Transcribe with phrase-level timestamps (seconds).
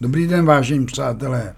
[0.00, 1.54] Dobrý den, vážení přátelé.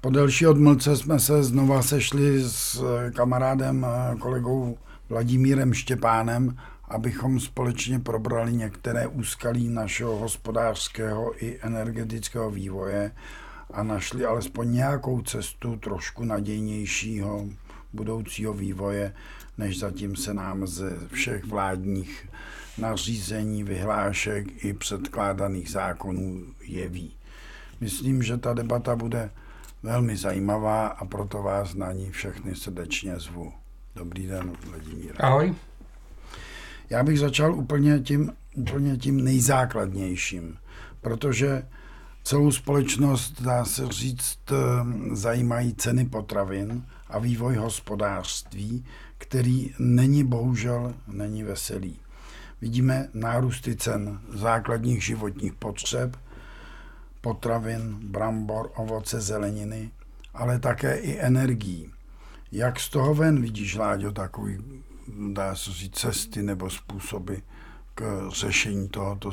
[0.00, 3.86] Po delší odmlce jsme se znova sešli s kamarádem,
[4.18, 4.78] kolegou
[5.08, 6.56] Vladimírem Štěpánem,
[6.88, 13.12] abychom společně probrali některé úskalí našeho hospodářského i energetického vývoje
[13.72, 17.46] a našli alespoň nějakou cestu trošku nadějnějšího
[17.92, 19.14] budoucího vývoje,
[19.58, 22.28] než zatím se nám ze všech vládních
[22.78, 27.12] nařízení, vyhlášek i předkládaných zákonů jeví.
[27.82, 29.30] Myslím, že ta debata bude
[29.82, 33.52] velmi zajímavá a proto vás na ní všechny srdečně zvu.
[33.94, 35.12] Dobrý den, Vladimír.
[35.18, 35.54] Ahoj.
[36.90, 40.56] Já bych začal úplně tím, úplně tím nejzákladnějším,
[41.00, 41.66] protože
[42.24, 44.38] celou společnost, dá se říct,
[45.12, 48.84] zajímají ceny potravin a vývoj hospodářství,
[49.18, 51.98] který není bohužel není veselý.
[52.60, 56.16] Vidíme nárůsty cen základních životních potřeb,
[57.22, 59.90] potravin, brambor, ovoce, zeleniny,
[60.34, 61.92] ale také i energií.
[62.52, 64.58] Jak z toho ven vidíš, Láďo, takový,
[65.32, 67.34] dá se říct, cesty nebo způsoby
[67.94, 69.30] k řešení tohoto,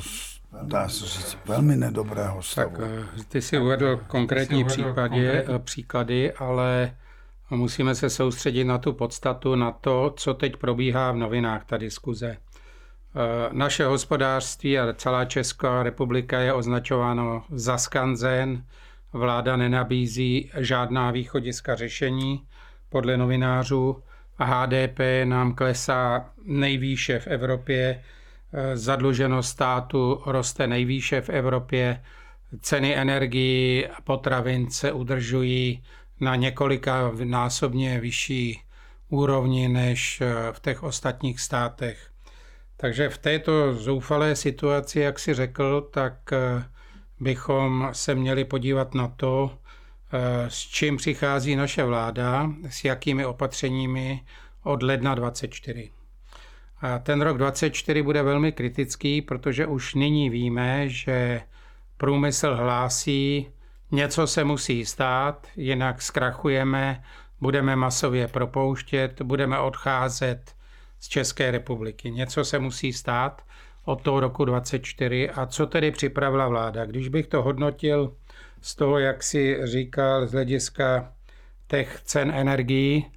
[0.63, 2.75] dá se říct, velmi nedobrého stavu?
[2.77, 2.79] Tak
[3.19, 6.95] eh, ty si uvedl konkrétní případy, eh, příklady, ale
[7.49, 12.37] musíme se soustředit na tu podstatu, na to, co teď probíhá v novinách, ta diskuze.
[13.15, 18.65] Eh, naše hospodářství a celá Česká republika je označováno za skanzen.
[19.13, 22.45] Vláda nenabízí žádná východiska řešení
[22.89, 24.03] podle novinářů
[24.35, 28.03] HDP nám klesá nejvýše v Evropě.
[28.53, 32.03] Eh, zadluženost státu roste nejvýše v Evropě.
[32.61, 35.83] Ceny energií a potravin se udržují
[36.19, 38.61] na několika násobně vyšší
[39.09, 42.08] úrovni než eh, v těch ostatních státech.
[42.81, 46.63] Takže v této zoufalé situaci, jak si řekl, tak eh,
[47.19, 49.57] bychom se měli podívat na to,
[50.13, 54.23] eh, s čím přichází naše vláda, s jakými opatřeními
[54.63, 55.91] od ledna 24.
[56.81, 61.41] A ten rok 24 bude velmi kritický, protože už nyní víme, že
[61.97, 63.49] průmysl hlásí,
[63.91, 67.03] něco se musí stát, jinak zkrachujeme,
[67.41, 70.58] budeme masově propouštět, budeme odcházet
[70.99, 72.11] z České republiky.
[72.11, 73.41] Něco se musí stát
[73.85, 76.85] od toho roku 24 a co tedy připravila vláda.
[76.85, 78.13] Když bych to hodnotil
[78.61, 81.13] z toho, jak si říkal, z hlediska
[81.67, 83.11] těch cen energií,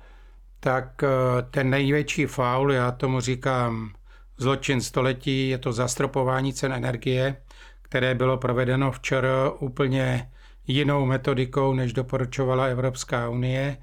[0.60, 1.08] tak eh,
[1.50, 3.92] ten největší faul, já tomu říkám
[4.38, 7.36] zločin století, je to zastropování cen energie,
[7.82, 10.30] které bylo provedeno včera úplně
[10.66, 13.76] jinou metodikou, než doporučovala Evropská unie.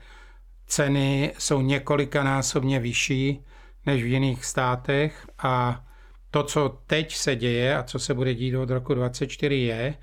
[0.65, 3.45] Ceny jsou několikanásobně vyšší
[3.89, 5.83] než v jiných státech a
[6.31, 9.95] to, co teď se děje a co se bude dít od roku 2024 je,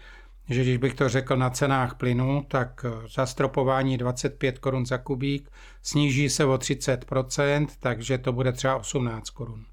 [0.51, 5.51] že když bych to řekl na cenách plynu, tak zastropování 25 korun za kubík
[5.83, 9.65] sníží se o 30%, takže to bude třeba 18 korun.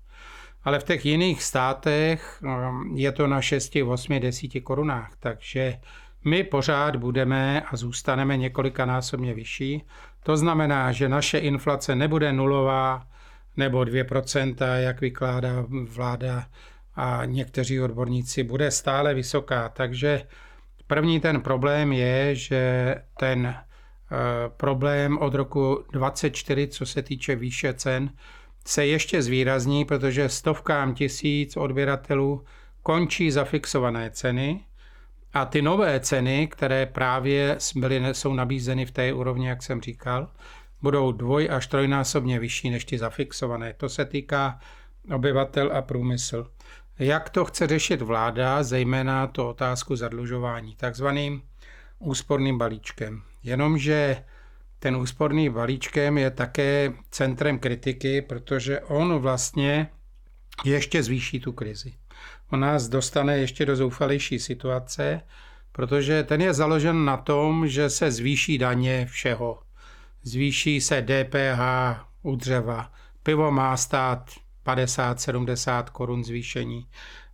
[0.63, 5.79] Ale v těch jiných státech um, je to na 6, 8, 10 korunách, takže
[6.25, 9.83] my pořád budeme a zůstaneme několikanásobně vyšší.
[10.23, 13.07] To znamená, že naše inflace nebude nulová,
[13.57, 16.47] nebo 2%, jak vykládá vláda
[16.95, 19.69] a někteří odborníci, bude stále vysoká.
[19.69, 20.21] Takže
[20.87, 23.65] první ten problém je, že ten eh,
[24.57, 28.09] problém od roku 24, co se týče výše cen,
[28.65, 32.45] se ještě zvýrazní, protože stovkám tisíc odběratelů
[32.83, 34.65] končí zafixované ceny
[35.33, 40.29] a ty nové ceny, které právě byly, jsou nabízeny v té úrovni, jak jsem říkal,
[40.83, 43.73] budou dvoj až trojnásobně vyšší než ty zafixované.
[43.73, 44.59] To se týká
[45.15, 46.47] obyvatel a průmysl.
[46.99, 51.41] Jak to chce řešit vláda, zejména to otázku zadlužování, takzvaným
[51.99, 53.21] úsporným balíčkem.
[53.43, 54.23] Jenomže
[54.79, 59.89] ten úsporný balíčkem je také centrem kritiky, protože on vlastně
[60.65, 61.93] ještě zvýší tu krizi.
[62.51, 65.21] On nás dostane ještě do zoufalejší situace,
[65.71, 69.59] protože ten je založen na tom, že se zvýší daně všeho
[70.23, 71.61] zvýší se DPH
[72.21, 72.91] u dřeva.
[73.23, 74.31] Pivo má stát
[74.65, 76.87] 50-70 korun zvýšení.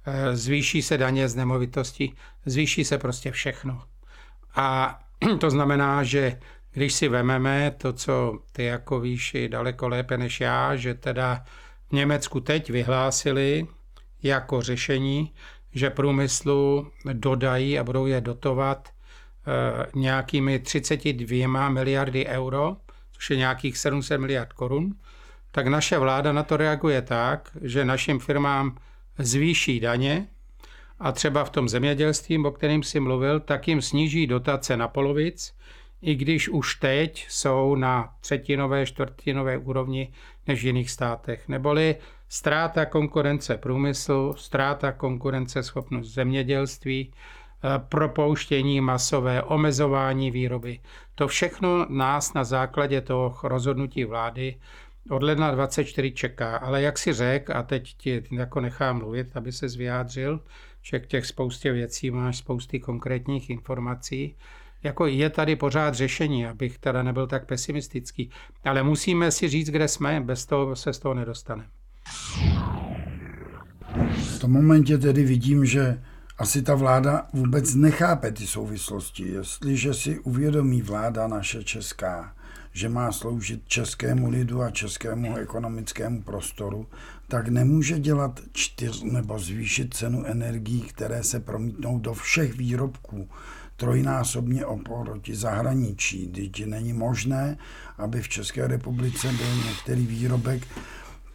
[0.06, 2.14] Eh, zvýší se daně z nemovitosti,
[2.46, 3.84] zvýší se prostě všechno.
[4.56, 5.00] A
[5.40, 6.40] to znamená, že
[6.72, 11.44] když si vememe to, co ty jako víš daleko lépe než já, že teda
[11.90, 13.68] v Německu teď vyhlásili
[14.24, 15.34] jako řešení,
[15.74, 18.90] že průmyslu dodají a budou je dotovat
[19.96, 22.78] nějakými 32 miliardy euro,
[23.12, 24.96] což je nějakých 700 miliard korun,
[25.52, 28.78] tak naše vláda na to reaguje tak, že našim firmám
[29.18, 30.28] zvýší daně
[31.00, 35.56] a třeba v tom zemědělství, o kterém si mluvil, tak jim sníží dotace na polovic,
[36.02, 40.14] i když už teď jsou na třetinové, čtvrtinové úrovni
[40.48, 41.48] než v jiných státech.
[41.48, 41.96] Neboli
[42.30, 47.18] ztráta konkurence průmyslu, ztráta konkurence schopnost zemědělství, eh,
[47.90, 50.80] propouštění masové, omezování výroby.
[51.16, 54.56] To všechno nás na základě toho rozhodnutí vlády
[55.10, 56.58] od ledna 24 čeká.
[56.58, 60.40] Ale jak si řek, a teď ti jako nechám mluvit, aby se vyjádřil,
[60.82, 64.36] že k těch spoustě věcí máš spousty konkrétních informací,
[64.84, 68.30] jako je tady pořád řešení, abych teda nebyl tak pesimistický,
[68.64, 71.70] ale musíme si říct, kde jsme, bez toho se z toho nedostaneme.
[74.14, 76.04] V tom momentě tedy vidím, že
[76.40, 79.28] asi ta vláda vůbec nechápe ty souvislosti.
[79.28, 82.34] Jestliže si uvědomí vláda naše česká,
[82.74, 86.88] že má sloužit českému lidu a českému ekonomickému prostoru,
[87.28, 93.30] tak nemůže dělat čtyř nebo zvýšit cenu energií, které se promítnou do všech výrobků
[93.76, 96.28] trojnásobně oproti zahraničí.
[96.28, 97.58] Teď není možné,
[97.98, 100.68] aby v České republice byl některý výrobek,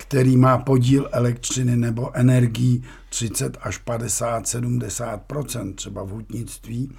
[0.08, 6.90] který má podíl elektřiny nebo energií 30 až 50, 70% třeba v hutnictví,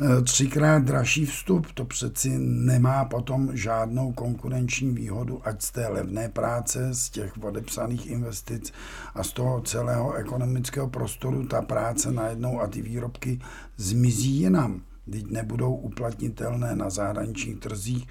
[0.00, 6.28] Eh, třikrát dražší vstup, to přeci nemá potom žádnou konkurenční výhodu, ať z té levné
[6.28, 8.72] práce, z těch odepsaných investic
[9.14, 11.46] a z toho celého ekonomického prostoru.
[11.46, 13.40] Ta práce najednou a ty výrobky
[13.76, 14.82] zmizí jinam.
[15.10, 18.06] Teď nebudou uplatnitelné na zahraničních trzích,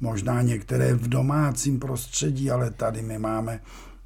[0.00, 3.60] možná některé v domácím prostředí, ale tady my máme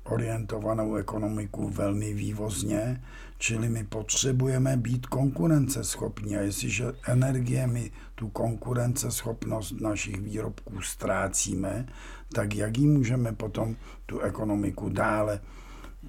[0.04, 3.02] orientovanou ekonomiku velmi vývozně,
[3.38, 11.86] čili my potřebujeme být konkurenceschopní a jestliže energie my tu konkurenceschopnost našich výrobků ztrácíme,
[12.32, 13.76] tak jak ji můžeme potom
[14.06, 15.40] tu ekonomiku dále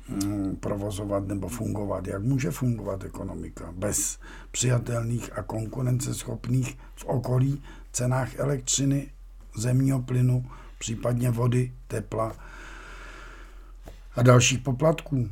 [0.10, 2.08] mm, provozovat nebo fungovat.
[2.08, 4.20] Jak může fungovat ekonomika bez
[4.52, 9.10] přijatelných a konkurenceschopných v okolí cenách elektřiny,
[9.58, 10.46] zemního plynu,
[10.78, 12.36] případně vody, tepla
[14.16, 15.30] a dalších poplatků.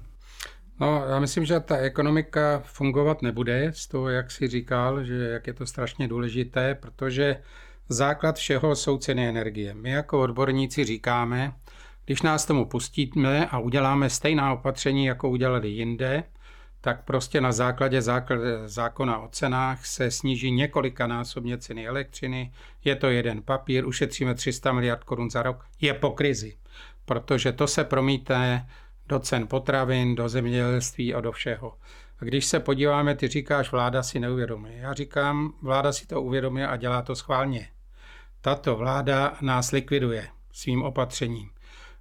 [0.79, 5.47] No, já myslím, že ta ekonomika fungovat nebude z toho, jak si říkal, že jak
[5.47, 7.37] je to strašně důležité, protože
[7.89, 9.73] základ všeho jsou ceny energie.
[9.73, 11.53] My jako odborníci říkáme,
[12.05, 16.23] když nás tomu pustíme a uděláme stejná opatření, jako udělali jinde,
[16.83, 18.01] tak prostě na základě
[18.65, 22.53] zákona o cenách se sníží několikanásobně ceny elektřiny.
[22.83, 25.65] Je to jeden papír, ušetříme 300 miliard korun za rok.
[25.81, 26.57] Je po krizi
[27.05, 28.69] protože to se promítne
[29.07, 31.77] do cen potravin, do zemědělství a do všeho.
[32.19, 34.77] A když se podíváme, ty říkáš, vláda si neuvědomuje.
[34.77, 37.67] Já říkám, vláda si to uvědomuje a dělá to schválně.
[38.41, 41.49] Tato vláda nás likviduje svým opatřením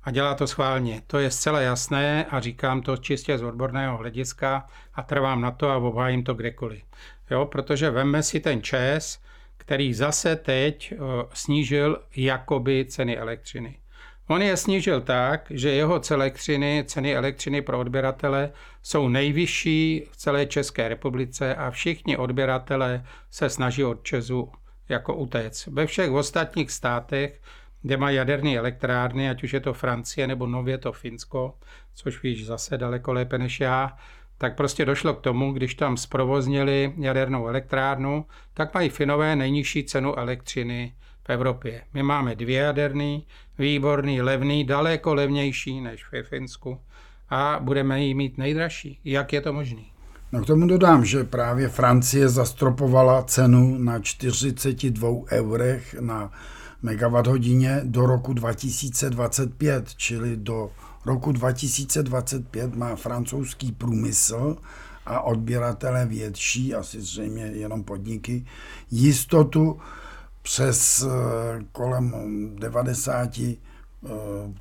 [0.05, 1.03] a dělá to schválně.
[1.07, 5.71] To je zcela jasné a říkám to čistě z odborného hlediska a trvám na to
[5.71, 6.83] a obhájím to kdekoliv.
[7.31, 9.19] Jo, protože vemme si ten ČES,
[9.57, 10.95] který zase teď
[11.33, 13.79] snížil jakoby ceny elektřiny.
[14.29, 18.53] On je snížil tak, že jeho elektřiny, ceny elektřiny pro odběratele
[18.83, 24.53] jsou nejvyšší v celé České republice a všichni odběratele se snaží od Česu
[24.89, 25.67] jako utéct.
[25.67, 27.41] Ve všech ostatních státech,
[27.83, 31.55] kde mají jaderné elektrárny, ať už je to Francie nebo nově to Finsko,
[31.95, 33.97] což víš zase daleko lépe než já,
[34.39, 40.19] tak prostě došlo k tomu, když tam zprovoznili jadernou elektrárnu, tak mají Finové nejnižší cenu
[40.19, 40.95] elektřiny
[41.27, 41.83] v Evropě.
[41.95, 43.27] My máme dvě jaderný,
[43.59, 46.81] výborný, levný, daleko levnější než ve Finsku
[47.31, 49.01] a budeme ji mít nejdražší.
[49.05, 49.83] Jak je to možné?
[50.33, 56.33] No k tomu dodám, že právě Francie zastropovala cenu na 42 eurech na
[57.27, 60.71] hodině do roku 2025, čili do
[61.07, 64.57] roku 2025 má francouzský průmysl
[65.07, 68.47] a odběratele větší, asi zřejmě jenom podniky,
[68.91, 69.81] jistotu
[70.43, 72.13] přes eh, kolem
[72.57, 73.57] 90, eh,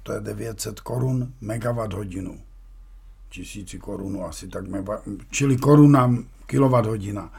[0.04, 2.40] to je 900 korun megawatt hodinu.
[3.30, 4.66] Tisíci korun asi tak,
[5.30, 7.34] čili koruna kilowatt hodina.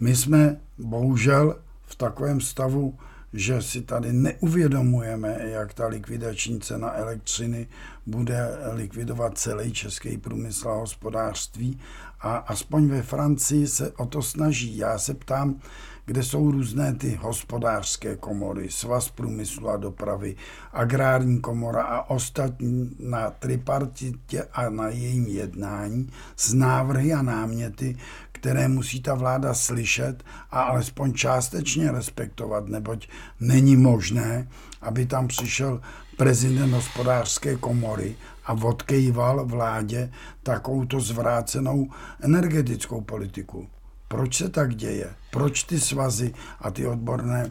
[0.00, 1.56] My jsme bohužel
[1.86, 2.98] v takovém stavu,
[3.32, 7.68] že si tady neuvědomujeme, jak ta likvidační cena elektřiny
[8.06, 11.80] bude likvidovat celý český průmysl a hospodářství
[12.20, 14.76] a aspoň ve Francii se o to snaží.
[14.76, 15.60] Já se ptám,
[16.06, 20.36] kde jsou různé ty hospodářské komory, svaz průmyslu a dopravy,
[20.72, 27.96] agrární komora a ostatní na tripartitě a na jejím jednání s návrhy a náměty,
[28.40, 33.08] které musí ta vláda slyšet a alespoň částečně respektovat, neboť
[33.40, 34.48] není možné,
[34.80, 35.80] aby tam přišel
[36.16, 38.16] prezident hospodářské komory
[38.46, 43.68] a odkejval vládě takovouto zvrácenou energetickou politiku.
[44.08, 45.14] Proč se tak děje?
[45.30, 47.50] Proč ty svazy a ty odborné,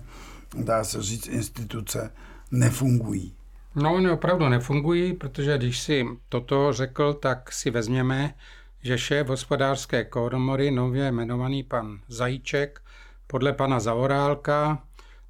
[0.57, 2.11] dá se říct, instituce
[2.51, 3.33] nefungují?
[3.75, 8.33] No, oni opravdu nefungují, protože když si toto řekl, tak si vezměme,
[8.83, 12.81] že šéf hospodářské komory, nově jmenovaný pan Zajíček,
[13.27, 14.83] podle pana Zaorálka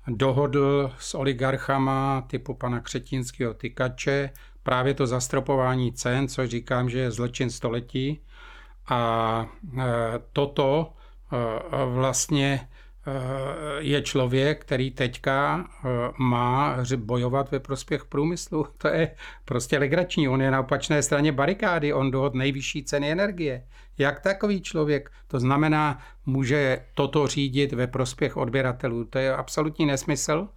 [0.07, 4.29] dohodl s oligarchama typu pana Křetínského tykače
[4.63, 8.21] právě to zastropování cen, což říkám, že je zločin století.
[8.89, 9.45] A
[9.77, 9.83] e,
[10.33, 10.93] toto
[11.33, 12.69] e, vlastně
[13.79, 15.65] je člověk, který teďka
[16.17, 18.67] má bojovat ve prospěch průmyslu.
[18.77, 20.29] To je prostě legrační.
[20.29, 23.63] On je na opačné straně barikády, on dohod nejvyšší ceny energie.
[23.97, 29.03] Jak takový člověk, to znamená, může toto řídit ve prospěch odběratelů.
[29.03, 30.47] To je absolutní nesmysl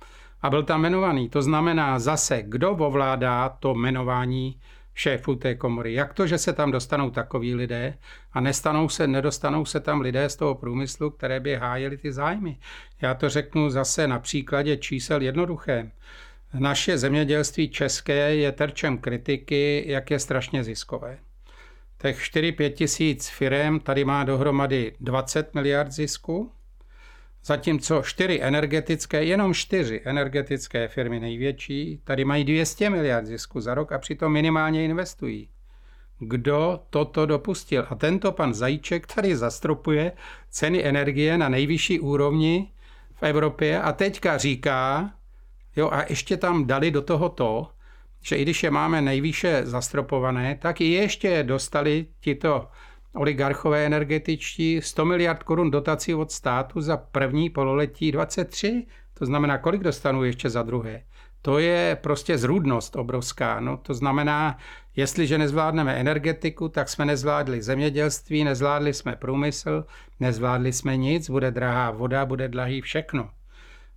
[0.43, 1.29] a byl tam jmenovaný.
[1.29, 4.61] To znamená zase, kdo ovládá to jmenování
[4.95, 5.95] šéfů té komory.
[5.95, 7.95] Jak to, že se tam dostanou takoví lidé
[8.33, 12.59] a nestanou se, nedostanou se tam lidé z toho průmyslu, které by hájili ty zájmy.
[13.01, 15.91] Já to řeknu zase na příkladě čísel jednoduché.
[16.55, 21.19] Naše zemědělství české je terčem kritiky, jak je strašně ziskové.
[21.99, 26.53] Těch 4-5 tisíc firm tady má dohromady 20 miliard zisku,
[27.45, 33.93] Zatímco čtyři energetické, jenom čtyři energetické firmy největší, tady mají 200 miliard zisku za rok
[33.93, 35.49] a přitom minimálně investují.
[36.19, 37.87] Kdo toto dopustil?
[37.91, 40.13] A tento pan Zajíček tady zastropuje
[40.51, 42.73] ceny energie na nejvyšší úrovni
[43.15, 45.11] v Evropě a teďka říká,
[45.77, 47.69] jo a ještě tam dali do toho to,
[48.21, 52.69] že i když je máme nejvýše zastropované, tak i ještě dostali tito
[53.14, 58.87] oligarchové energetičtí 100 miliard korun dotací od státu za první pololetí 23.
[59.14, 61.02] To znamená, kolik dostanou ještě za druhé.
[61.42, 63.61] To je prostě zrůdnost obrovská.
[63.61, 64.59] No, to znamená,
[64.97, 69.85] jestliže nezvládneme energetiku, tak jsme nezvládli zemědělství, nezvládli jsme průmysl,
[70.21, 73.31] nezvládli jsme nic, bude drahá voda, bude drahý všechno.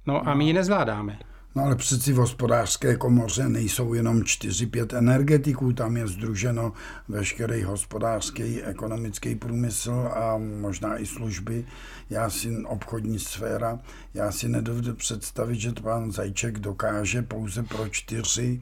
[0.05, 1.19] No a my ji nezvládáme.
[1.55, 6.73] No ale přeci v hospodářské komoře nejsou jenom 4-5 energetiků, tam je združeno
[7.07, 11.65] veškerý hospodářský, ekonomický průmysl a možná i služby.
[12.09, 13.79] Já si obchodní sféra,
[14.13, 18.61] já si nedovedu představit, že pan Zajček dokáže pouze pro čtyři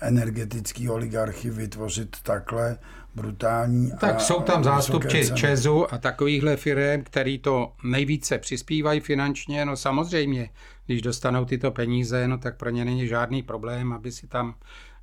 [0.00, 2.78] energetický oligarchy vytvořit takhle
[3.14, 3.92] brutální.
[4.00, 9.76] Tak a, jsou tam zástupci Česu a takovýchhle firm, který to nejvíce přispívají finančně, no
[9.76, 10.48] samozřejmě,
[10.88, 14.54] když dostanou tyto peníze, no tak pro ně není žádný problém, aby si tam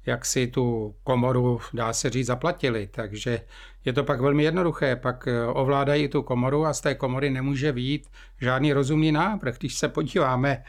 [0.06, 2.88] jak si tu komoru, dá se říct, zaplatili.
[2.92, 3.42] Takže
[3.86, 4.96] je to pak velmi jednoduché.
[4.96, 8.08] Pak eh, ovládají tu komoru a z té komory nemůže výjít
[8.42, 9.58] žádný rozumný návrh.
[9.58, 10.64] Když se podíváme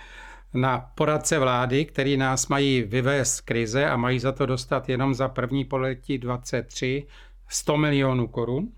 [0.55, 5.15] na poradce vlády, který nás mají vyvést z krize a mají za to dostat jenom
[5.15, 7.07] za první poletí 23
[7.49, 8.69] 100 milionů korun,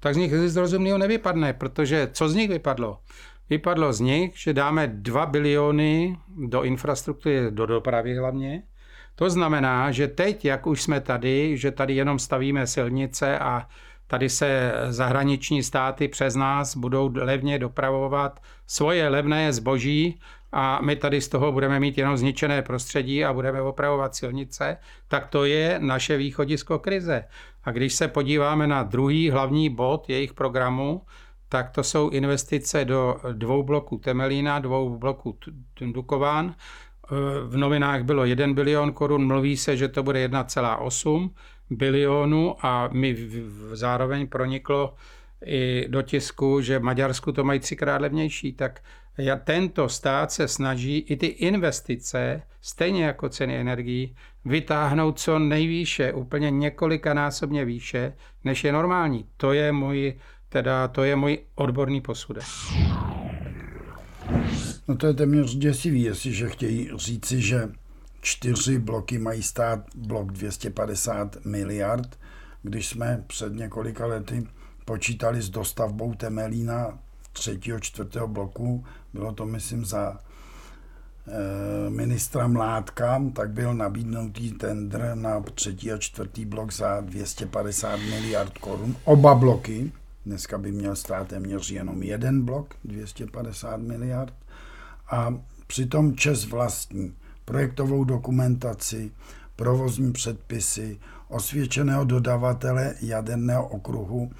[0.00, 2.98] tak z nich z rozumného nevypadne, protože co z nich vypadlo?
[3.50, 8.62] Vypadlo z nich, že dáme 2 biliony do infrastruktury, do dopravy hlavně.
[9.14, 13.66] To znamená, že teď, jak už jsme tady, že tady jenom stavíme silnice a
[14.06, 20.20] tady se zahraniční státy přes nás budou levně dopravovat svoje levné zboží
[20.52, 24.76] a my tady z toho budeme mít jenom zničené prostředí a budeme opravovat silnice,
[25.08, 27.24] tak to je naše východisko krize.
[27.64, 31.02] A když se podíváme na druhý hlavní bod jejich programu,
[31.50, 35.38] tak to jsou investice do dvou bloků Temelína, dvou bloků
[35.92, 36.54] Dukován.
[37.46, 41.30] V novinách bylo 1 bilion korun, mluví se, že to bude 1,8
[41.70, 43.16] bilionu a mi
[43.72, 44.94] zároveň proniklo
[45.44, 48.80] i do tisku, že v Maďarsku to mají třikrát levnější, tak
[49.44, 56.50] tento stát se snaží i ty investice, stejně jako ceny energií, vytáhnout co nejvýše, úplně
[56.50, 58.12] několikanásobně výše,
[58.44, 59.24] než je normální.
[59.36, 60.14] To je můj,
[60.50, 62.44] teda, to je můj odborný posudek.
[64.88, 67.68] No to je téměř děsivý, jestliže chtějí říci, že
[68.20, 72.18] čtyři bloky mají stát blok 250 miliard,
[72.62, 74.46] když jsme před několika lety
[74.84, 76.98] počítali s dostavbou Temelína
[77.32, 80.18] třetího, čtvrtého bloku, bylo to myslím za
[81.28, 88.58] eh, ministra Mládka, tak byl nabídnutý tender na třetí a čtvrtý blok za 250 miliard
[88.58, 88.96] korun.
[89.04, 89.92] Oba bloky,
[90.26, 94.34] dneska by měl stát téměř jenom jeden blok, 250 miliard.
[95.10, 95.34] A
[95.66, 99.12] přitom Čes vlastní projektovou dokumentaci,
[99.56, 100.98] provozní předpisy,
[101.28, 104.30] osvědčeného dodavatele jaderného okruhu,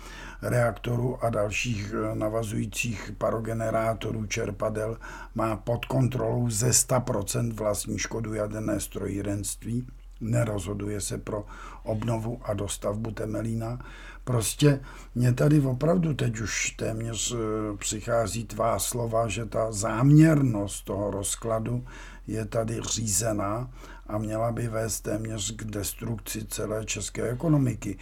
[0.42, 4.98] reaktorů a dalších eh, navazujících parogenerátorů čerpadel
[5.34, 9.86] má pod kontrolou ze 100% vlastní škodu jaderné strojírenství.
[10.20, 11.44] Nerozhoduje se pro
[11.82, 13.78] obnovu a dostavbu Temelína.
[14.24, 14.80] Prostě
[15.14, 21.84] mě tady opravdu teď už téměř eh, přichází tvá slova, že ta záměrnost toho rozkladu
[22.26, 23.70] je tady řízená
[24.06, 27.98] a měla by vést téměř k destrukci celé české ekonomiky.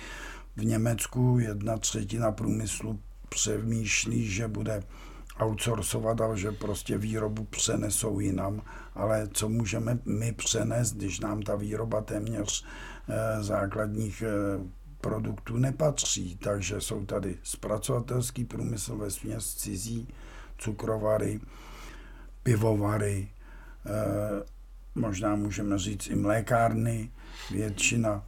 [0.56, 4.82] V Německu jedna třetina průmyslu přemýšlí, že bude
[5.40, 8.62] outsourcovat a že prostě výrobu přenesou jinam,
[8.94, 12.64] ale co můžeme my přenést, když nám ta výroba téměř
[13.08, 14.60] eh, základních eh,
[15.08, 16.36] produktů nepatří.
[16.36, 20.08] Takže jsou tady zpracovatelský průmysl ve směs cizí,
[20.58, 21.40] cukrovary,
[22.42, 23.28] pivovary,
[23.86, 23.90] eh,
[24.94, 27.10] možná můžeme říct i mlékárny,
[27.50, 28.24] většina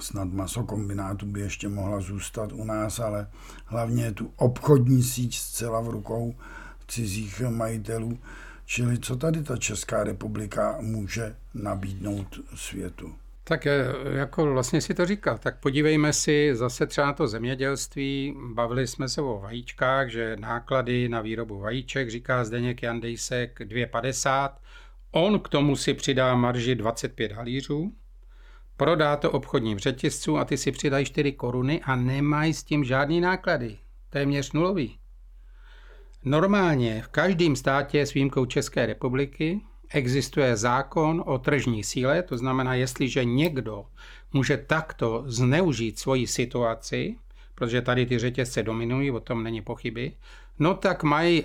[0.00, 3.26] snad masokombinátu by ještě mohla zůstat u nás, ale
[3.66, 6.34] hlavně je tu obchodní síť zcela v rukou
[6.88, 8.18] cizích majitelů.
[8.64, 13.14] Čili co tady ta Česká republika může nabídnout světu?
[13.50, 18.36] Tak eh, jako vlastně si to říkal, tak podívejme si zase třeba na to zemědělství.
[18.52, 24.50] Bavili jsme se o vajíčkách, že náklady na výrobu vajíček, říká Zdeněk Jandejsek, 2,50.
[25.10, 27.92] On k tomu si přidá marži 25 halířů,
[28.76, 33.20] prodá to obchodním řetězcům a ty si přidají 4 koruny a nemají s tím žádný
[33.20, 33.78] náklady.
[34.10, 34.98] Téměř nulový.
[36.24, 39.60] Normálně v každém státě s výjimkou České republiky
[39.92, 43.86] existuje zákon o tržní síle, to znamená, jestliže někdo
[44.32, 47.16] může takto zneužít svoji situaci,
[47.54, 50.12] protože tady ty řetězce dominují, o tom není pochyby,
[50.58, 51.44] no tak mají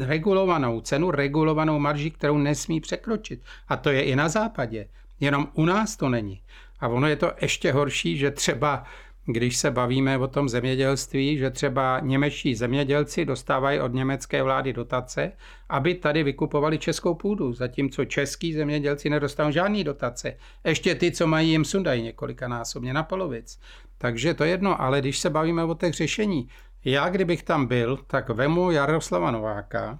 [0.00, 3.42] regulovanou cenu, regulovanou marži, kterou nesmí překročit.
[3.68, 4.88] A to je i na západě.
[5.20, 6.42] Jenom u nás to není.
[6.80, 8.84] A ono je to ještě horší, že třeba
[9.30, 15.32] když se bavíme o tom zemědělství, že třeba němečtí zemědělci dostávají od německé vlády dotace,
[15.68, 20.36] aby tady vykupovali českou půdu, zatímco český zemědělci nedostávají žádný dotace.
[20.64, 23.60] Ještě ty, co mají, jim sundají několikanásobně na polovic.
[23.98, 26.48] Takže to jedno, ale když se bavíme o těch řešení,
[26.84, 29.98] já kdybych tam byl, tak vemu Jaroslava Nováka,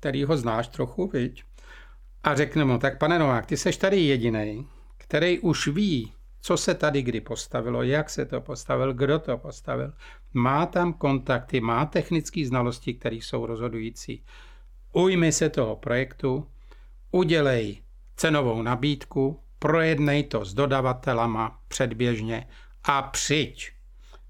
[0.00, 1.44] který ho znáš trochu, viď?
[2.24, 4.66] A řeknu mu, tak pane Novák, ty seš tady jediný,
[4.98, 9.92] který už ví, co se tady kdy postavilo, jak se to postavil, kdo to postavil.
[10.34, 14.24] Má tam kontakty, má technické znalosti, které jsou rozhodující.
[14.92, 16.46] Ujmi se toho projektu,
[17.10, 17.82] udělej
[18.16, 22.48] cenovou nabídku, projednej to s dodavatelama předběžně
[22.84, 23.72] a přijď.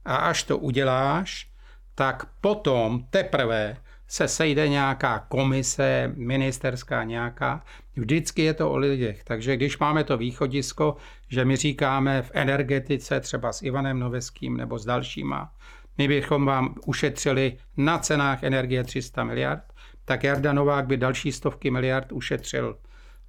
[0.05, 1.51] A až to uděláš,
[1.95, 3.77] tak potom teprve
[4.09, 7.65] se sejde nějaká komise, ministerská nějaká,
[7.97, 9.25] vždycky je to o lidech.
[9.25, 10.97] Takže když máme to východisko,
[11.29, 15.53] že my říkáme v energetice třeba s Ivanem Noveským nebo s dalšíma,
[15.99, 19.63] my bychom vám ušetřili na cenách energie 300 miliard,
[20.05, 22.79] tak Jarda Novák by další stovky miliard ušetřil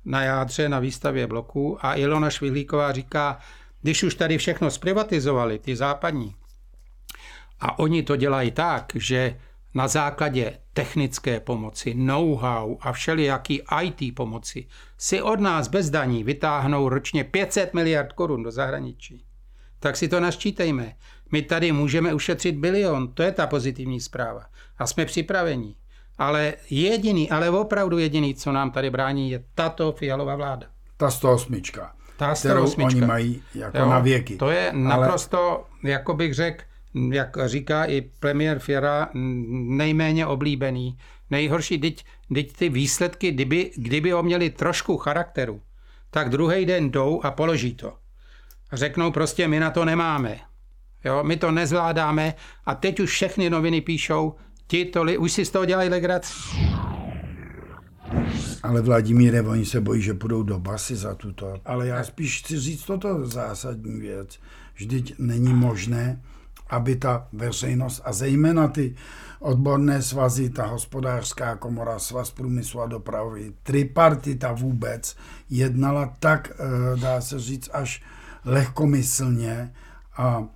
[0.05, 3.39] na jádře, na výstavě bloků a Ilona Švihlíková říká,
[3.81, 6.35] když už tady všechno zprivatizovali, ty západní,
[7.59, 9.39] a oni to dělají tak, že
[9.73, 14.65] na základě technické pomoci, know-how a všelijaký IT pomoci
[14.97, 19.25] si od nás bez daní vytáhnou ročně 500 miliard korun do zahraničí.
[19.79, 20.95] Tak si to naščítejme.
[21.31, 24.45] My tady můžeme ušetřit bilion, to je ta pozitivní zpráva.
[24.77, 25.75] A jsme připraveni.
[26.17, 30.67] Ale jediný, ale opravdu jediný, co nám tady brání, je tato fialová vláda.
[30.97, 31.61] Ta 108.
[32.17, 32.39] Ta 108.
[32.39, 34.37] kterou oni mají jako jo, na věky.
[34.37, 35.91] To je naprosto, ale...
[35.91, 36.63] jako bych řekl,
[37.11, 40.97] jak říká i premiér Fiera, nejméně oblíbený.
[41.29, 45.61] Nejhorší, teď, teď ty výsledky, kdyby, kdyby ho měli trošku charakteru,
[46.11, 47.93] tak druhý den jdou a položí to.
[48.73, 50.39] Řeknou prostě, my na to nemáme.
[51.05, 52.33] Jo, my to nezvládáme
[52.65, 54.35] a teď už všechny noviny píšou,
[54.67, 56.33] ti to li, už si z toho dělají legraci.
[58.63, 61.53] Ale Vladimíre, oni se bojí, že půjdou do basy za tuto.
[61.65, 64.39] Ale já spíš chci říct toto zásadní věc.
[64.75, 66.21] Vždyť není možné,
[66.69, 68.95] aby ta veřejnost a zejména ty
[69.39, 75.15] odborné svazy, ta hospodářská komora, svaz průmyslu a dopravy, tripartita vůbec
[75.49, 78.03] jednala tak, eh, dá se říct, až
[78.45, 79.73] lehkomyslně
[80.17, 80.47] a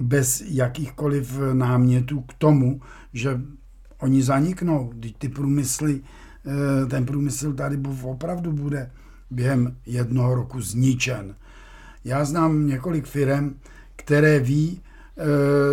[0.00, 2.80] bez jakýchkoliv námětů k tomu,
[3.12, 3.40] že
[3.98, 8.90] oni zaniknou, když ty průmysly, eh, ten průmysl tady opravdu bude
[9.30, 11.34] během jednoho roku zničen.
[12.04, 13.54] Já znám několik firm,
[13.96, 14.80] které ví,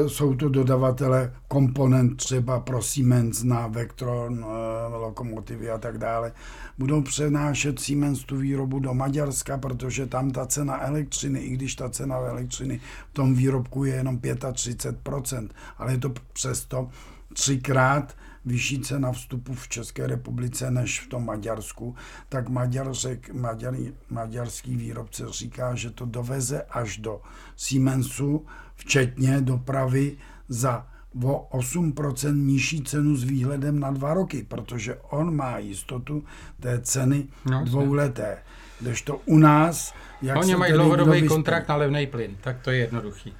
[0.07, 6.31] jsou to dodavatele komponent třeba pro Siemens na Vectron, e, lokomotivy a tak dále.
[6.77, 11.89] Budou přenášet Siemens tu výrobu do Maďarska, protože tam ta cena elektřiny, i když ta
[11.89, 12.79] cena elektřiny
[13.11, 16.89] v tom výrobku je jenom 35%, ale je to přesto
[17.33, 21.95] třikrát vyšší cena vstupu v České republice než v tom Maďarsku,
[22.29, 23.75] tak Maďarsek, Maďar,
[24.09, 27.21] maďarský výrobce říká, že to doveze až do
[27.55, 28.45] Siemensu,
[28.79, 30.87] včetně dopravy za
[31.23, 36.23] o 8% nižší cenu s výhledem na dva roky, protože on má jistotu
[36.59, 38.37] té ceny no, dvouleté.
[38.79, 39.93] Kdežto u nás...
[40.21, 43.33] Jak Oni mají dlouhodobý kontrakt na levný plyn, tak to je jednoduchý.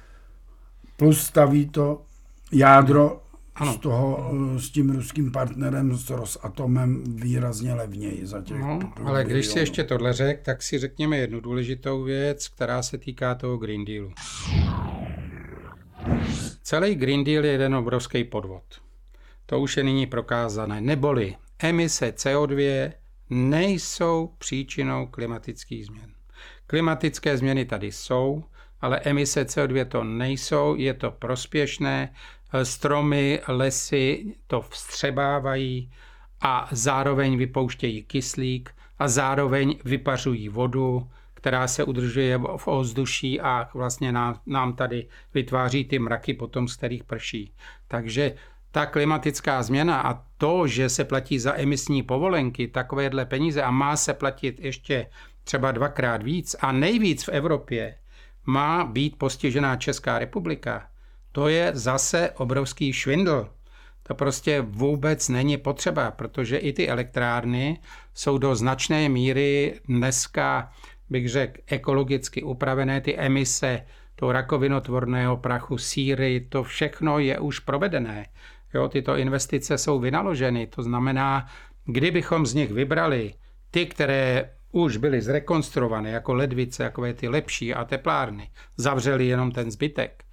[0.96, 2.02] Plus staví to
[2.52, 3.22] jádro
[3.54, 3.72] ano.
[3.72, 9.46] z toho, s tím ruským partnerem, s Rosatomem výrazně levněji za těch no, Ale když
[9.46, 13.84] si ještě tohle řek, tak si řekněme jednu důležitou věc, která se týká toho Green
[13.84, 14.12] Dealu.
[16.62, 18.62] Celý Green Deal je jeden obrovský podvod.
[19.46, 20.80] To už je nyní prokázané.
[20.80, 22.92] Neboli emise CO2
[23.30, 26.14] nejsou příčinou klimatických změn.
[26.66, 28.44] Klimatické změny tady jsou,
[28.80, 32.14] ale emise CO2 to nejsou, je to prospěšné,
[32.62, 35.92] stromy, lesy to vstřebávají
[36.40, 44.12] a zároveň vypouštějí kyslík a zároveň vypařují vodu, která se udržuje v ovzduší a vlastně
[44.12, 47.54] nám, nám tady vytváří ty mraky potom, z kterých prší.
[47.88, 48.34] Takže
[48.70, 53.96] ta klimatická změna a to, že se platí za emisní povolenky takovéhle peníze a má
[53.96, 55.06] se platit ještě
[55.44, 57.94] třeba dvakrát víc a nejvíc v Evropě,
[58.46, 60.88] má být postižená Česká republika,
[61.32, 63.48] to je zase obrovský švindl.
[64.02, 67.80] To prostě vůbec není potřeba, protože i ty elektrárny
[68.14, 70.72] jsou do značné míry dneska,
[71.10, 73.00] bych řekl, ekologicky upravené.
[73.00, 78.26] Ty emise toho rakovinotvorného prachu, síry, to všechno je už provedené.
[78.74, 81.46] Jo, tyto investice jsou vynaloženy, to znamená,
[81.84, 83.34] kdybychom z nich vybrali
[83.70, 89.70] ty, které už byly zrekonstruované jako ledvice, jako ty lepší a teplárny, zavřeli jenom ten
[89.70, 90.24] zbytek,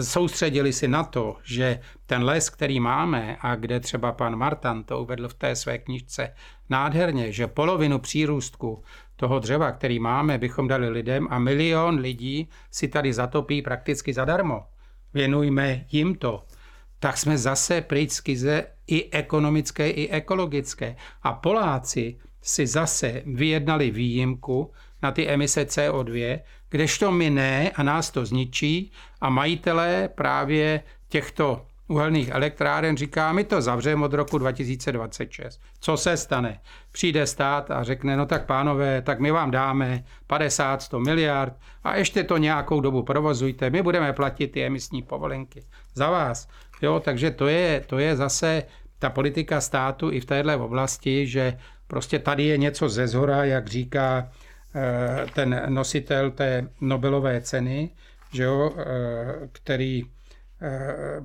[0.00, 5.02] soustředili si na to, že ten les, který máme a kde třeba pan Martan to
[5.02, 6.34] uvedl v té své knižce
[6.70, 8.82] nádherně, že polovinu přírůstku
[9.20, 14.62] toho dřeva, který máme, bychom dali lidem a milion lidí si tady zatopí prakticky zadarmo.
[15.14, 16.44] Věnujme jim to.
[16.98, 20.96] Tak jsme zase pryč skize i ekonomické, i ekologické.
[21.22, 28.10] A Poláci si zase vyjednali výjimku na ty emise CO2, kdežto my ne a nás
[28.10, 35.60] to zničí a majitelé právě těchto uhelných elektráren říká, my to zavřeme od roku 2026.
[35.80, 36.60] Co se stane?
[36.92, 42.24] Přijde stát a řekne, no tak pánové, tak my vám dáme 50-100 miliard a ještě
[42.24, 46.48] to nějakou dobu provozujte, my budeme platit ty emisní povolenky za vás.
[46.82, 48.62] Jo, takže to je, to je zase
[48.98, 53.66] ta politika státu i v téhle oblasti, že prostě tady je něco ze zhora, jak
[53.66, 54.28] říká
[54.74, 57.90] Eh, ten nositel té Nobelové ceny,
[58.32, 60.04] že jo, eh, který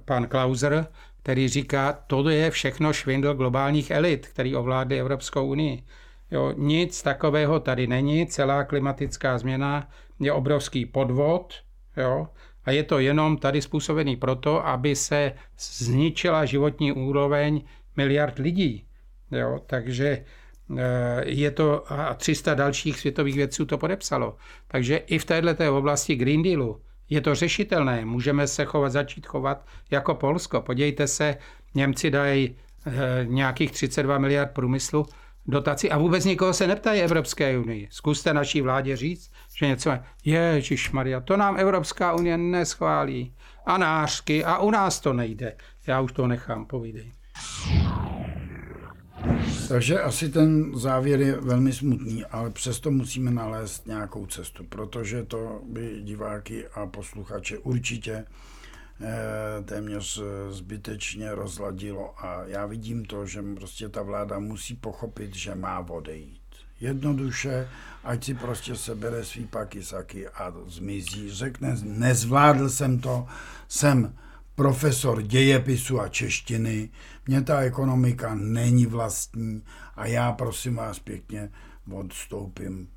[0.06, 0.88] pan Klauser,
[1.24, 5.84] který říká, to je všechno švindl globálních elit, který ovládly Evropskou unii.
[6.32, 11.54] Jo, nic takového tady není, celá klimatická změna je obrovský podvod,
[11.98, 12.28] jo,
[12.65, 17.62] a je to jenom tady způsobený proto, aby se zničila životní úroveň
[17.95, 18.88] miliard lidí.
[19.32, 20.26] Jo, takže
[20.78, 24.36] Eh, je to a 300 dalších světových vědců to podepsalo.
[24.67, 28.06] Takže i v této oblasti Green Dealu je to řešitelné.
[28.06, 30.62] Můžeme se chovat, začít chovat jako Polsko.
[30.62, 31.38] Podívejte se,
[31.76, 32.56] Němci dají
[32.88, 32.91] eh,
[33.26, 35.06] nějakých 32 miliard průmyslu
[35.48, 37.88] dotaci a vůbec nikoho se neptají Evropské unii.
[37.91, 39.91] Zkuste naší vládě říct, že něco
[40.26, 43.36] je, Maria, to nám Evropská unie neschválí.
[43.65, 45.56] A nářky, a u nás to nejde.
[45.88, 47.12] Já už to nechám, povídej.
[49.67, 55.62] Takže asi ten závěr je velmi smutný, ale přesto musíme nalézt nějakou cestu, protože to
[55.69, 58.25] by diváky a posluchače určitě
[59.01, 65.56] eh, téměř zbytečně rozladilo a já vidím to, že prostě ta vláda musí pochopit, že
[65.56, 66.41] má odejít.
[66.82, 67.69] Jednoduše,
[68.04, 73.28] ať si prostě sebere svý pakisaky a zmizí, řekne, nezvládl jsem to,
[73.67, 74.13] jsem
[74.56, 76.89] profesor dějepisu a češtiny,
[77.28, 79.62] mě ta ekonomika není vlastní
[79.96, 81.50] a já prosím vás pěkně
[81.91, 82.88] odstoupím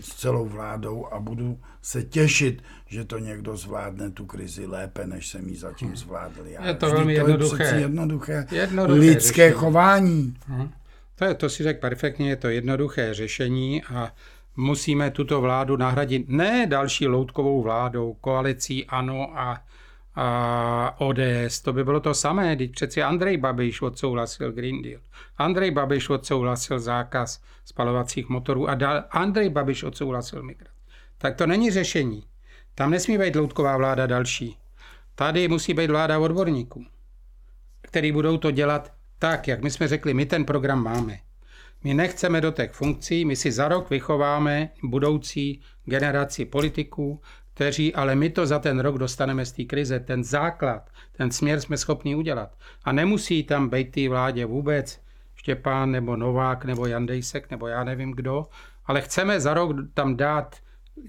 [0.00, 5.28] s celou vládou a budu se těšit, že to někdo zvládne tu krizi lépe, než
[5.28, 6.66] jsem ji zatím zvládl já.
[6.66, 7.64] Je to velmi to jednoduché.
[7.64, 9.60] Je jednoduché, jednoduché lidské řešení.
[9.60, 10.34] chování.
[11.14, 14.12] To, je, to si řekl perfektně, je to jednoduché řešení a
[14.56, 19.62] musíme tuto vládu nahradit ne další loutkovou vládou, koalicí ANO a,
[20.14, 21.60] a ODS.
[21.62, 25.00] To by bylo to samé, když přeci Andrej Babiš odsouhlasil Green Deal.
[25.36, 30.72] Andrej Babiš odsouhlasil zákaz spalovacích motorů a dal, Andrej Babiš odsouhlasil migraci.
[31.18, 32.24] Tak to není řešení.
[32.74, 34.56] Tam nesmí být loutková vláda další.
[35.14, 36.86] Tady musí být vláda odborníků,
[37.82, 41.18] který budou to dělat tak, jak my jsme řekli, my ten program máme.
[41.84, 47.20] My nechceme do těch funkcí, my si za rok vychováme budoucí generaci politiků,
[47.58, 50.00] kteří, ale my to za ten rok dostaneme z té krize.
[50.00, 52.54] Ten základ, ten směr jsme schopni udělat.
[52.84, 55.00] A nemusí tam být té vládě vůbec
[55.34, 58.46] Štěpán nebo Novák nebo Jandejsek nebo já nevím kdo,
[58.86, 60.56] ale chceme za rok tam dát,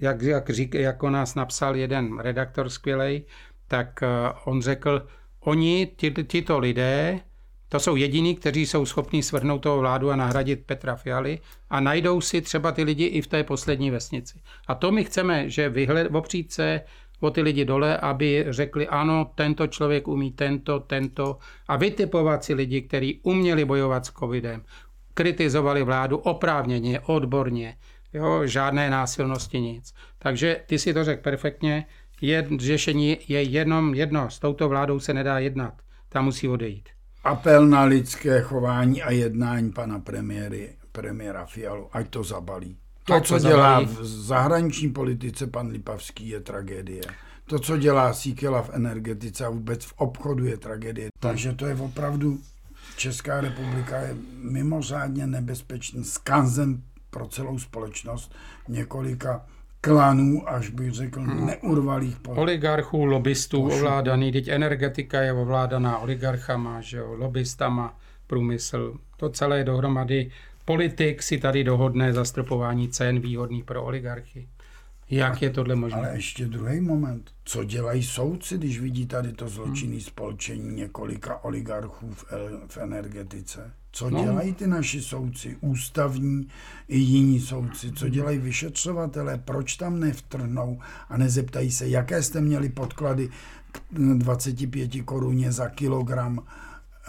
[0.00, 3.24] jak, jak, řík, jako nás napsal jeden redaktor skvělej,
[3.68, 5.06] tak uh, on řekl,
[5.40, 7.20] oni, ty, tyto lidé,
[7.72, 11.38] to jsou jediní, kteří jsou schopni svrhnout toho vládu a nahradit Petra Fialy
[11.70, 14.40] a najdou si třeba ty lidi i v té poslední vesnici.
[14.66, 16.80] A to my chceme, že vyhled, opřít se
[17.20, 22.54] o ty lidi dole, aby řekli, ano, tento člověk umí tento, tento a vytipovat si
[22.54, 24.62] lidi, kteří uměli bojovat s covidem,
[25.14, 27.76] kritizovali vládu oprávněně, odborně,
[28.12, 29.94] jo, žádné násilnosti, nic.
[30.18, 31.86] Takže ty si to řekl perfektně,
[32.20, 35.74] je, řešení je jenom jedno, s touto vládou se nedá jednat,
[36.08, 36.88] ta musí odejít
[37.24, 42.76] apel na lidské chování a jednání pana premiéry, premiéra Fialu, ať to zabalí.
[43.04, 47.02] To, co dělá v zahraniční politice pan Lipavský, je tragédie.
[47.46, 51.08] To, co dělá Síkela v energetice a vůbec v obchodu, je tragédie.
[51.20, 52.38] Takže to je opravdu,
[52.96, 58.34] Česká republika je mimořádně nebezpečný skanzen pro celou společnost
[58.68, 59.46] několika
[59.80, 61.46] klanů, až bych řekl, hmm.
[61.46, 62.20] neurvalých.
[62.20, 62.30] Po...
[62.32, 63.78] Oligarchů, lobbystů pošlu.
[63.78, 70.30] ovládaný, teď energetika je ovládaná oligarchama, že jo, lobbystama, průmysl, to celé dohromady.
[70.64, 74.48] Politik si tady dohodne zastropování cen výhodných pro oligarchy.
[75.10, 75.98] Jak je tohle možné?
[75.98, 77.30] Ale ještě druhý moment.
[77.44, 80.00] Co dělají soudci, když vidí tady to zločinné hmm.
[80.00, 82.24] spolčení několika oligarchů v,
[82.66, 83.72] v energetice?
[83.92, 84.24] Co no.
[84.24, 86.48] dělají ty naši soudci, ústavní
[86.88, 87.92] i jiní soudci?
[87.92, 89.38] Co dělají vyšetřovatelé?
[89.38, 93.28] Proč tam nevtrhnou a nezeptají se, jaké jste měli podklady
[93.72, 96.40] k 25 koruně za kilogram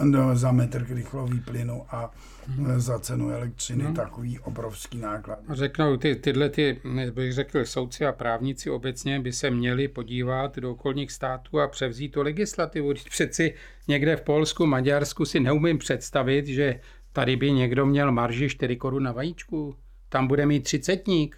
[0.00, 2.10] no, za metr krychlový plynu a
[2.46, 2.80] hmm.
[2.80, 3.94] za cenu elektřiny hmm.
[3.94, 5.38] takový obrovský náklad.
[5.52, 6.80] Řeknou, ty, tyhle, ty,
[7.14, 12.08] bych řekl, soudci a právníci obecně by se měli podívat do okolních států a převzít
[12.08, 12.92] tu legislativu.
[13.10, 13.54] Přeci
[13.88, 16.80] někde v Polsku, Maďarsku si neumím představit, že
[17.12, 19.76] tady by někdo měl marži 4 korun na vajíčku.
[20.08, 21.36] Tam bude mít třicetník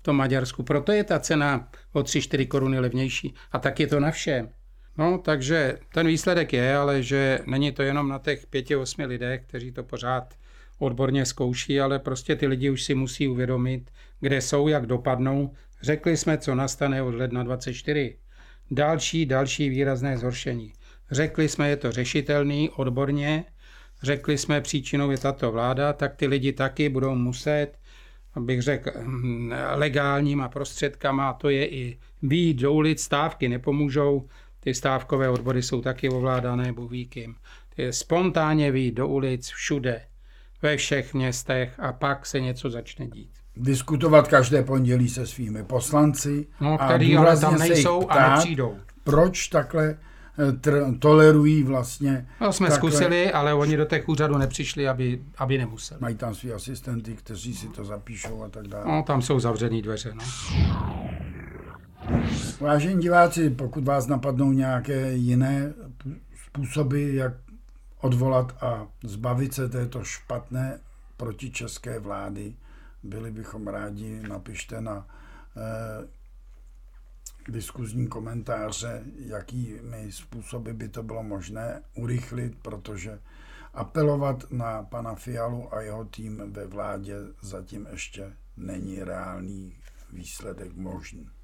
[0.00, 0.62] v tom Maďarsku.
[0.62, 3.34] Proto je ta cena o 3-4 koruny levnější.
[3.52, 4.48] A tak je to na všem.
[4.98, 9.42] No, takže ten výsledek je, ale že není to jenom na těch pěti, osmi lidech,
[9.46, 10.34] kteří to pořád
[10.78, 15.52] odborně zkouší, ale prostě ty lidi už si musí uvědomit, kde jsou, jak dopadnou.
[15.82, 18.16] Řekli jsme, co nastane od ledna 24.
[18.70, 20.72] Další, další výrazné zhoršení.
[21.10, 23.44] Řekli jsme, je to řešitelný odborně,
[24.02, 27.72] řekli jsme, příčinou je tato vláda, tak ty lidi taky budou muset,
[28.34, 28.90] abych řekl,
[29.74, 34.28] legálníma prostředkama, a to je i výjít do ulic, stávky nepomůžou,
[34.66, 37.34] ty stávkové odbory jsou taky ovládané buvíkým.
[37.76, 40.00] Ty spontánně výjít do ulic všude,
[40.62, 43.30] ve všech městech a pak se něco začne dít.
[43.56, 46.46] Diskutovat každé pondělí se svými poslanci.
[46.60, 48.76] No, který ale tam nejsou ptát, a nepřijdou.
[49.04, 49.98] Proč takhle
[50.38, 52.28] eh, tr- tolerují vlastně.
[52.40, 52.90] No, jsme takhle...
[52.90, 56.00] zkusili, ale oni do těch úřadů nepřišli, aby, aby nemuseli.
[56.00, 58.84] Mají tam své asistenty, kteří si to zapíšou a tak dále.
[58.86, 60.12] No, tam jsou zavřený dveře.
[60.14, 60.22] No.
[62.60, 65.74] Vážení diváci, pokud vás napadnou nějaké jiné
[66.46, 67.32] způsoby, jak
[68.00, 70.80] odvolat a zbavit se této špatné
[71.16, 72.54] protičeské vlády,
[73.02, 75.06] byli bychom rádi, napište na
[75.56, 76.08] eh,
[77.48, 83.18] diskuzní komentáře, jakými způsoby by to bylo možné urychlit, protože
[83.74, 89.76] apelovat na pana Fialu a jeho tým ve vládě zatím ještě není reálný
[90.12, 91.35] výsledek možný.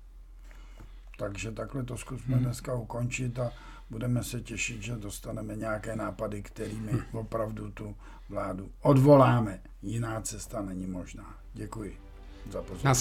[1.19, 2.45] Takže takhle to zkusme hmm.
[2.45, 3.53] dneska ukončit a
[3.91, 7.97] budeme se těšit, že dostaneme nějaké nápady, kterými opravdu tu
[8.29, 9.61] vládu odvoláme.
[9.83, 11.35] Jiná cesta není možná.
[11.55, 11.97] Děkuji
[12.51, 12.85] za pozornost.
[12.85, 12.95] Na